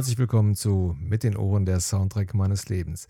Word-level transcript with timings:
Herzlich 0.00 0.16
willkommen 0.16 0.54
zu 0.54 0.96
Mit 0.98 1.24
den 1.24 1.36
Ohren 1.36 1.66
der 1.66 1.78
Soundtrack 1.78 2.32
meines 2.32 2.70
Lebens, 2.70 3.06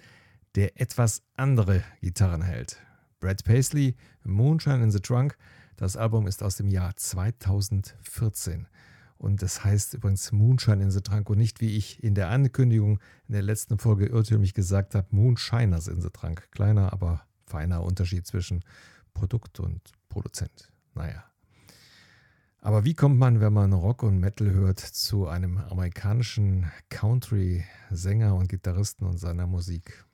der 0.57 0.81
etwas 0.81 1.23
andere 1.37 1.85
Gitarren 2.01 2.43
hält. 2.43 2.79
Brad 3.21 3.45
Paisley, 3.45 3.95
Moonshine 4.25 4.83
in 4.83 4.91
the 4.91 4.99
Trunk. 4.99 5.39
Das 5.77 5.97
Album 5.97 6.27
ist 6.27 6.43
aus 6.43 6.57
dem 6.57 6.67
Jahr 6.67 6.97
2014. 6.97 8.67
Und 9.19 9.41
das 9.41 9.63
heißt 9.63 9.95
übrigens 9.95 10.33
Moonshine 10.33 10.83
in 10.83 10.91
the 10.91 11.01
Trunk 11.01 11.31
und 11.31 11.39
nicht, 11.39 11.61
wie 11.61 11.77
ich 11.77 12.03
in 12.03 12.17
der 12.17 12.29
Ankündigung 12.29 12.99
in 13.29 13.35
der 13.35 13.43
letzten 13.43 13.79
Folge 13.79 14.07
irrtümlich 14.07 14.53
gesagt 14.53 14.97
habe, 14.97 15.07
Moonshiners 15.13 15.87
in 15.87 16.01
the 16.01 16.11
Trunk. 16.11 16.51
Kleiner, 16.51 16.93
aber 16.93 17.23
feiner 17.47 17.85
Unterschied 17.85 18.27
zwischen 18.27 18.65
Produkt 19.15 19.61
und 19.61 19.93
Produzent. 20.09 20.73
Naja. 20.97 21.30
Aber 22.63 22.85
wie 22.85 22.95
kommt 22.95 23.19
man, 23.19 23.41
wenn 23.41 23.55
man 23.55 23.73
Rock 23.73 24.03
und 24.03 24.21
Metal 24.21 24.51
hört, 24.51 24.81
zu 24.81 25.27
einem 25.27 25.57
amerikanischen 25.57 26.71
Country-Sänger 26.91 28.35
und 28.35 28.49
Gitarristen 28.49 29.07
und 29.07 29.17
seiner 29.17 29.47
Musik? 29.47 30.05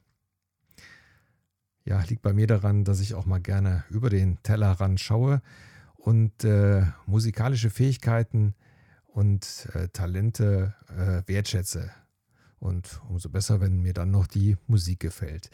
Ja, 1.84 2.00
liegt 2.02 2.22
bei 2.22 2.32
mir 2.32 2.46
daran, 2.46 2.84
dass 2.84 3.00
ich 3.00 3.14
auch 3.14 3.26
mal 3.26 3.40
gerne 3.40 3.84
über 3.90 4.10
den 4.10 4.40
Tellerrand 4.44 5.00
schaue 5.00 5.42
und 5.96 6.44
äh, 6.44 6.84
musikalische 7.06 7.70
Fähigkeiten 7.70 8.54
und 9.06 9.68
äh, 9.74 9.88
Talente 9.88 10.74
äh, 10.88 11.28
wertschätze. 11.28 11.90
Und 12.60 13.00
umso 13.08 13.28
besser, 13.28 13.60
wenn 13.60 13.82
mir 13.82 13.92
dann 13.92 14.12
noch 14.12 14.28
die 14.28 14.56
Musik 14.68 15.00
gefällt. 15.00 15.50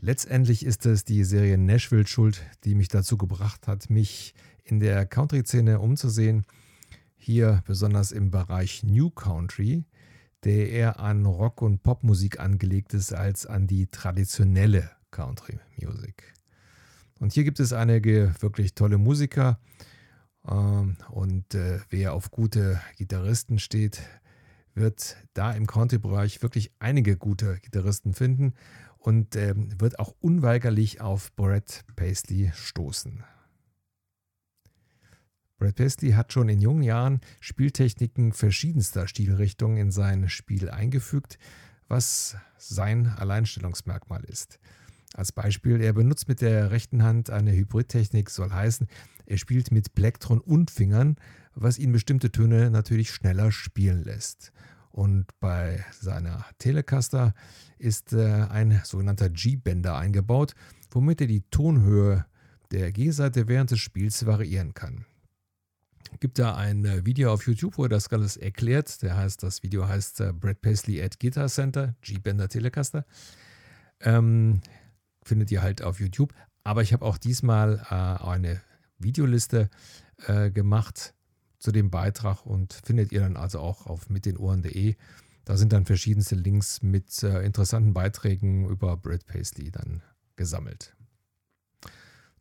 Letztendlich 0.00 0.64
ist 0.64 0.84
es 0.84 1.04
die 1.04 1.24
Serie 1.24 1.56
Nashville 1.56 2.06
schuld, 2.06 2.42
die 2.64 2.74
mich 2.74 2.88
dazu 2.88 3.16
gebracht 3.16 3.66
hat, 3.66 3.88
mich 3.88 4.34
in 4.62 4.78
der 4.78 5.06
Country-Szene 5.06 5.80
umzusehen. 5.80 6.44
Hier 7.16 7.62
besonders 7.66 8.12
im 8.12 8.30
Bereich 8.30 8.82
New 8.82 9.10
Country, 9.10 9.84
der 10.44 10.70
eher 10.70 11.00
an 11.00 11.24
Rock- 11.24 11.62
und 11.62 11.82
Popmusik 11.82 12.38
angelegt 12.38 12.92
ist 12.94 13.12
als 13.12 13.46
an 13.46 13.66
die 13.66 13.86
traditionelle 13.86 14.90
Country 15.10 15.58
Music. 15.80 16.34
Und 17.18 17.32
hier 17.32 17.44
gibt 17.44 17.58
es 17.58 17.72
einige 17.72 18.34
wirklich 18.40 18.74
tolle 18.74 18.98
Musiker. 18.98 19.58
Ähm, 20.46 20.98
und 21.10 21.54
äh, 21.54 21.80
wer 21.88 22.12
auf 22.12 22.30
gute 22.30 22.80
Gitarristen 22.96 23.58
steht, 23.58 24.02
wird 24.76 25.16
da 25.34 25.52
im 25.52 25.66
Country-Bereich 25.66 26.42
wirklich 26.42 26.70
einige 26.78 27.16
gute 27.16 27.58
Gitarristen 27.60 28.14
finden 28.14 28.54
und 28.98 29.34
ähm, 29.36 29.68
wird 29.80 29.98
auch 29.98 30.14
unweigerlich 30.20 31.00
auf 31.00 31.34
Brett 31.34 31.84
Paisley 31.96 32.52
stoßen. 32.54 33.24
Brad 35.58 35.76
Paisley 35.76 36.12
hat 36.12 36.32
schon 36.32 36.50
in 36.50 36.60
jungen 36.60 36.82
Jahren 36.82 37.20
Spieltechniken 37.40 38.32
verschiedenster 38.32 39.08
Stilrichtungen 39.08 39.78
in 39.78 39.90
sein 39.90 40.28
Spiel 40.28 40.68
eingefügt, 40.68 41.38
was 41.88 42.36
sein 42.58 43.06
Alleinstellungsmerkmal 43.06 44.24
ist. 44.24 44.58
Als 45.16 45.32
Beispiel, 45.32 45.80
er 45.80 45.94
benutzt 45.94 46.28
mit 46.28 46.42
der 46.42 46.70
rechten 46.70 47.02
Hand 47.02 47.30
eine 47.30 47.52
Hybridtechnik, 47.52 48.28
soll 48.28 48.50
heißen, 48.50 48.86
er 49.24 49.38
spielt 49.38 49.72
mit 49.72 49.94
Plektron 49.94 50.40
und 50.40 50.70
Fingern, 50.70 51.16
was 51.54 51.78
ihn 51.78 51.90
bestimmte 51.90 52.30
Töne 52.30 52.70
natürlich 52.70 53.10
schneller 53.10 53.50
spielen 53.50 54.04
lässt. 54.04 54.52
Und 54.90 55.26
bei 55.40 55.82
seiner 55.98 56.44
Telecaster 56.58 57.32
ist 57.78 58.12
äh, 58.12 58.46
ein 58.50 58.82
sogenannter 58.84 59.30
G-Bender 59.30 59.96
eingebaut, 59.96 60.52
womit 60.90 61.22
er 61.22 61.28
die 61.28 61.48
Tonhöhe 61.50 62.26
der 62.70 62.92
G-Seite 62.92 63.48
während 63.48 63.70
des 63.70 63.80
Spiels 63.80 64.26
variieren 64.26 64.74
kann 64.74 65.06
gibt 66.20 66.38
da 66.38 66.54
ein 66.54 66.84
äh, 66.84 67.04
Video 67.04 67.32
auf 67.32 67.46
YouTube, 67.46 67.76
wo 67.78 67.82
er 67.82 67.88
das 67.88 68.08
alles 68.12 68.36
erklärt. 68.36 69.02
Der 69.02 69.16
heißt, 69.16 69.42
das 69.42 69.62
Video 69.62 69.86
heißt 69.86 70.20
äh, 70.20 70.32
Brad 70.32 70.60
Paisley 70.62 71.02
at 71.02 71.18
Guitar 71.20 71.48
Center, 71.48 71.94
G-Bender 72.00 72.48
Telecaster. 72.48 73.04
Ähm, 74.00 74.60
findet 75.26 75.50
ihr 75.50 75.62
halt 75.62 75.82
auf 75.82 76.00
YouTube. 76.00 76.32
Aber 76.64 76.82
ich 76.82 76.92
habe 76.92 77.04
auch 77.04 77.18
diesmal 77.18 77.80
äh, 77.90 77.94
eine 78.24 78.60
Videoliste 78.98 79.70
äh, 80.26 80.50
gemacht 80.50 81.14
zu 81.58 81.72
dem 81.72 81.90
Beitrag 81.90 82.44
und 82.46 82.72
findet 82.72 83.12
ihr 83.12 83.20
dann 83.20 83.36
also 83.36 83.60
auch 83.60 83.86
auf 83.86 84.08
mitdenohren.de. 84.08 84.96
Da 85.44 85.56
sind 85.56 85.72
dann 85.72 85.86
verschiedenste 85.86 86.34
Links 86.34 86.82
mit 86.82 87.22
äh, 87.22 87.42
interessanten 87.44 87.94
Beiträgen 87.94 88.68
über 88.68 88.96
Brad 88.96 89.26
Paisley 89.26 89.70
dann 89.70 90.02
gesammelt. 90.34 90.96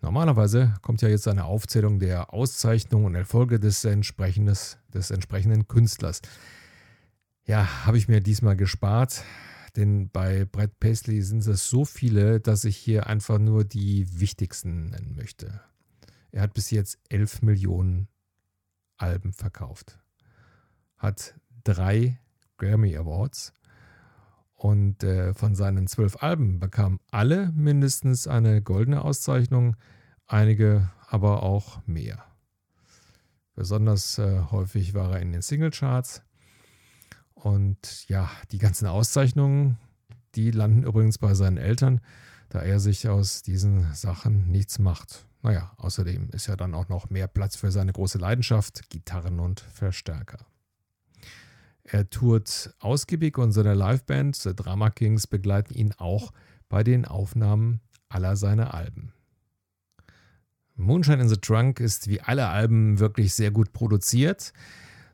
Normalerweise 0.02 0.74
kommt 0.82 1.02
ja 1.02 1.10
jetzt 1.10 1.28
eine 1.28 1.46
Aufzählung 1.46 2.00
der 2.00 2.34
Auszeichnungen 2.34 3.06
und 3.06 3.16
Erfolge 3.16 3.60
des, 3.60 3.82
des 3.82 5.12
entsprechenden 5.12 5.68
Künstlers. 5.68 6.22
Ja, 7.46 7.86
habe 7.86 7.98
ich 7.98 8.08
mir 8.08 8.22
diesmal 8.22 8.56
gespart, 8.56 9.24
denn 9.76 10.10
bei 10.10 10.46
Brett 10.46 10.80
Paisley 10.80 11.22
sind 11.22 11.46
es 11.46 11.70
so 11.70 11.86
viele, 11.86 12.40
dass 12.40 12.64
ich 12.66 12.78
hier 12.78 13.08
einfach 13.08 13.40
nur 13.40 13.64
die 13.64 14.20
wichtigsten 14.20 14.90
nennen 14.90 15.16
möchte. 15.16 15.62
Er 16.32 16.44
hat 16.44 16.54
bis 16.54 16.72
jetzt 16.72 17.00
11 17.10 17.42
Millionen 17.42 18.08
Alben 18.98 19.34
verkauft, 19.34 20.00
hat 20.98 21.36
drei 21.64 22.20
Grammy 22.58 22.96
Awards 22.96 23.54
und 24.54 25.04
äh, 25.04 25.34
von 25.34 25.56
seinen 25.56 25.88
zwölf 25.88 26.24
Alben 26.24 26.60
bekamen 26.60 27.00
alle 27.12 27.52
mindestens 27.52 28.28
eine 28.28 28.62
goldene 28.62 29.04
Auszeichnung, 29.04 29.76
einige 30.28 30.92
aber 31.08 31.44
auch 31.44 31.86
mehr. 31.86 32.24
Besonders 33.54 34.18
äh, 34.18 34.42
häufig 34.52 34.94
war 34.94 35.14
er 35.14 35.22
in 35.22 35.32
den 35.32 35.42
Singlecharts. 35.42 36.24
Und 37.36 38.08
ja, 38.10 38.30
die 38.52 38.58
ganzen 38.58 38.88
Auszeichnungen, 38.88 39.78
die 40.36 40.52
landen 40.52 40.84
übrigens 40.84 41.18
bei 41.18 41.34
seinen 41.34 41.58
Eltern, 41.58 42.02
da 42.50 42.60
er 42.60 42.80
sich 42.80 43.08
aus 43.08 43.44
diesen 43.44 43.94
Sachen 43.94 44.50
nichts 44.50 44.80
macht. 44.80 45.28
Naja, 45.42 45.72
außerdem 45.78 46.30
ist 46.32 46.48
ja 46.48 46.56
dann 46.56 46.74
auch 46.74 46.90
noch 46.90 47.10
mehr 47.10 47.28
Platz 47.28 47.56
für 47.56 47.72
seine 47.72 47.94
große 47.94 48.18
Leidenschaft, 48.18 48.90
Gitarren 48.90 49.40
und 49.40 49.60
Verstärker. 49.60 50.40
Er 51.84 52.10
tourt 52.10 52.74
ausgiebig 52.80 53.38
und 53.38 53.52
seine 53.52 53.76
Liveband 53.76 54.36
The 54.36 54.56
Drama 54.56 54.90
Kings 54.90 55.28
begleiten 55.28 55.76
ihn 55.76 55.94
auch 55.98 56.34
bei 56.68 56.84
den 56.84 57.06
Aufnahmen 57.06 57.80
aller 58.10 58.36
seiner 58.36 58.74
Alben. 58.74 59.14
Moonshine 60.76 61.22
in 61.22 61.30
the 61.30 61.38
Trunk 61.38 61.80
ist 61.80 62.08
wie 62.08 62.22
alle 62.22 62.48
Alben 62.48 63.00
wirklich 63.00 63.34
sehr 63.34 63.52
gut 63.52 63.72
produziert, 63.72 64.52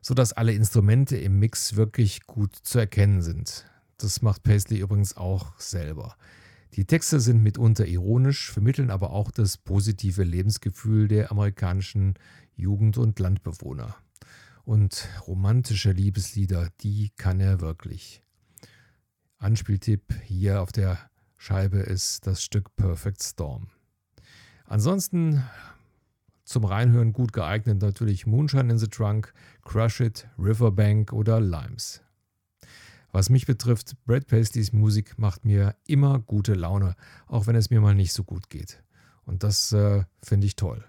sodass 0.02 0.34
alle 0.34 0.54
Instrumente 0.54 1.18
im 1.18 1.40
Mix 1.40 1.76
wirklich 1.76 2.26
gut 2.28 2.56
zu 2.56 2.80
erkennen 2.80 3.22
sind. 3.22 3.66
Das 3.98 4.22
macht 4.22 4.44
Paisley 4.44 4.80
übrigens 4.80 5.16
auch 5.16 5.60
selber. 5.60 6.16
Die 6.74 6.86
Texte 6.86 7.20
sind 7.20 7.44
mitunter 7.44 7.86
ironisch, 7.86 8.52
vermitteln 8.52 8.92
aber 8.92 9.12
auch 9.12 9.30
das 9.30 9.58
positive 9.58 10.24
Lebensgefühl 10.24 11.08
der 11.08 11.32
amerikanischen 11.32 12.16
Jugend- 12.56 12.98
und 12.98 13.20
Landbewohner. 13.20 13.96
Und 14.64 15.08
romantische 15.28 15.92
Liebeslieder, 15.92 16.70
die 16.82 17.12
kann 17.18 17.40
er 17.40 17.62
wirklich. 17.62 18.24
Anspieltipp 19.38 20.14
hier 20.24 20.62
auf 20.62 20.72
der 20.72 20.98
Scheibe 21.36 21.80
ist 21.80 22.26
das 22.28 22.44
Stück 22.44 22.76
Perfect 22.76 23.22
Storm. 23.22 23.68
Ansonsten 24.66 25.44
zum 26.52 26.66
Reinhören 26.66 27.14
gut 27.14 27.34
geeignet 27.34 27.82
natürlich 27.82 28.28
Moonshine 28.28 28.72
in 28.72 28.78
the 28.78 28.88
Trunk, 28.88 29.34
Crush 29.64 30.02
It, 30.02 30.28
Riverbank 30.38 31.14
oder 31.14 31.40
Limes. 31.40 32.02
Was 33.12 33.30
mich 33.30 33.46
betrifft, 33.46 33.96
Brad 34.06 34.28
Paisleys 34.28 34.72
Musik 34.72 35.18
macht 35.18 35.44
mir 35.44 35.76
immer 35.86 36.20
gute 36.20 36.54
Laune, 36.54 36.96
auch 37.28 37.48
wenn 37.48 37.56
es 37.56 37.70
mir 37.70 37.82
mal 37.82 37.96
nicht 37.96 38.14
so 38.14 38.24
gut 38.24 38.50
geht. 38.50 38.84
Und 39.26 39.44
das 39.44 39.72
äh, 39.74 40.04
finde 40.24 40.48
ich 40.48 40.56
toll. 40.56 40.84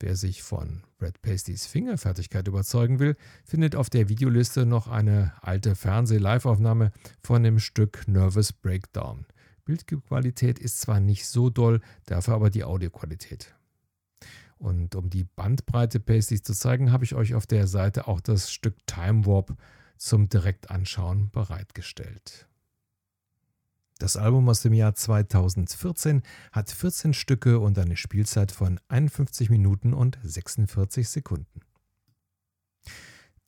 Wer 0.00 0.16
sich 0.16 0.42
von 0.42 0.82
Brad 0.98 1.20
Pastys 1.20 1.66
Fingerfertigkeit 1.66 2.48
überzeugen 2.48 2.98
will, 2.98 3.16
findet 3.44 3.76
auf 3.76 3.90
der 3.90 4.08
Videoliste 4.08 4.64
noch 4.64 4.88
eine 4.88 5.34
alte 5.42 5.74
Fernseh-Live-Aufnahme 5.74 6.92
von 7.22 7.42
dem 7.42 7.58
Stück 7.58 8.08
Nervous 8.08 8.52
Breakdown. 8.52 9.26
Bildqualität 9.66 10.58
ist 10.58 10.80
zwar 10.80 11.00
nicht 11.00 11.26
so 11.26 11.50
doll, 11.50 11.80
dafür 12.06 12.34
aber 12.34 12.48
die 12.48 12.64
Audioqualität. 12.64 13.54
Und 14.60 14.94
um 14.94 15.08
die 15.08 15.24
Bandbreite 15.24 16.00
Pasties 16.00 16.42
zu 16.42 16.52
zeigen, 16.52 16.92
habe 16.92 17.02
ich 17.02 17.14
euch 17.14 17.34
auf 17.34 17.46
der 17.46 17.66
Seite 17.66 18.06
auch 18.06 18.20
das 18.20 18.52
Stück 18.52 18.76
Time 18.86 19.24
Warp 19.24 19.56
zum 19.96 20.28
Direktanschauen 20.28 21.30
bereitgestellt. 21.30 22.46
Das 23.98 24.18
Album 24.18 24.50
aus 24.50 24.60
dem 24.60 24.74
Jahr 24.74 24.94
2014 24.94 26.22
hat 26.52 26.70
14 26.70 27.14
Stücke 27.14 27.58
und 27.58 27.78
eine 27.78 27.96
Spielzeit 27.96 28.52
von 28.52 28.78
51 28.88 29.48
Minuten 29.48 29.94
und 29.94 30.18
46 30.22 31.08
Sekunden. 31.08 31.60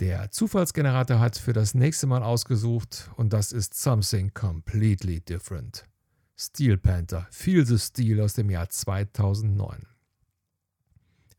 Der 0.01 0.31
Zufallsgenerator 0.31 1.21
hat 1.21 1.37
für 1.37 1.53
das 1.53 1.75
nächste 1.75 2.07
Mal 2.07 2.23
ausgesucht 2.23 3.11
und 3.17 3.35
das 3.35 3.53
ist 3.53 3.75
Something 3.75 4.33
Completely 4.33 5.21
Different. 5.21 5.85
Steel 6.39 6.79
Panther, 6.79 7.27
Feel 7.31 7.67
the 7.67 7.79
Steel 7.79 8.23
aus 8.23 8.33
dem 8.33 8.49
Jahr 8.49 8.71
2009. 8.71 9.92